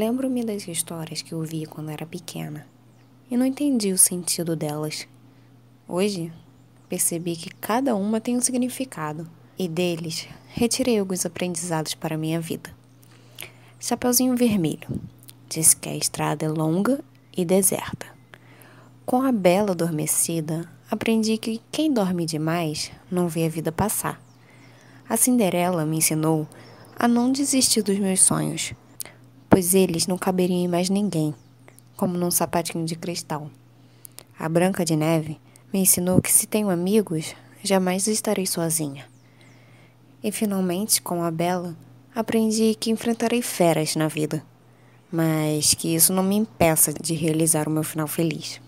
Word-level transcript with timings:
Lembro-me 0.00 0.42
das 0.42 0.66
histórias 0.66 1.20
que 1.20 1.34
ouvi 1.34 1.66
quando 1.66 1.90
era 1.90 2.06
pequena 2.06 2.66
e 3.30 3.36
não 3.36 3.44
entendi 3.44 3.92
o 3.92 3.98
sentido 3.98 4.56
delas. 4.56 5.06
Hoje, 5.86 6.32
percebi 6.88 7.36
que 7.36 7.50
cada 7.50 7.94
uma 7.94 8.18
tem 8.18 8.34
um 8.34 8.40
significado 8.40 9.28
e 9.58 9.68
deles 9.68 10.26
retirei 10.48 10.98
alguns 10.98 11.26
aprendizados 11.26 11.94
para 11.94 12.14
a 12.14 12.18
minha 12.18 12.40
vida. 12.40 12.74
Chapeuzinho 13.78 14.34
Vermelho 14.34 14.88
disse 15.46 15.76
que 15.76 15.90
a 15.90 15.94
estrada 15.94 16.46
é 16.46 16.48
longa 16.48 17.04
e 17.36 17.44
deserta. 17.44 18.06
Com 19.04 19.20
a 19.20 19.30
bela 19.30 19.72
adormecida, 19.72 20.66
aprendi 20.90 21.36
que 21.36 21.60
quem 21.70 21.92
dorme 21.92 22.24
demais 22.24 22.90
não 23.10 23.28
vê 23.28 23.44
a 23.44 23.50
vida 23.50 23.70
passar. 23.70 24.18
A 25.06 25.18
Cinderela 25.18 25.84
me 25.84 25.98
ensinou 25.98 26.48
a 26.98 27.06
não 27.06 27.30
desistir 27.30 27.82
dos 27.82 27.98
meus 27.98 28.22
sonhos 28.22 28.72
pois 29.52 29.74
eles 29.74 30.06
não 30.06 30.16
caberiam 30.16 30.64
em 30.64 30.66
mais 30.66 30.88
ninguém, 30.88 31.34
como 31.94 32.16
num 32.16 32.30
sapatinho 32.30 32.86
de 32.86 32.96
cristal. 32.96 33.50
A 34.38 34.48
Branca 34.48 34.82
de 34.82 34.96
Neve 34.96 35.38
me 35.70 35.80
ensinou 35.80 36.22
que 36.22 36.32
se 36.32 36.46
tenho 36.46 36.70
amigos, 36.70 37.34
jamais 37.62 38.06
estarei 38.06 38.46
sozinha. 38.46 39.04
E 40.24 40.32
finalmente, 40.32 41.02
com 41.02 41.22
a 41.22 41.30
Bela, 41.30 41.76
aprendi 42.14 42.74
que 42.74 42.90
enfrentarei 42.90 43.42
feras 43.42 43.94
na 43.94 44.08
vida, 44.08 44.42
mas 45.12 45.74
que 45.74 45.94
isso 45.94 46.14
não 46.14 46.22
me 46.22 46.36
impeça 46.36 46.90
de 46.90 47.12
realizar 47.12 47.68
o 47.68 47.70
meu 47.70 47.84
final 47.84 48.08
feliz. 48.08 48.58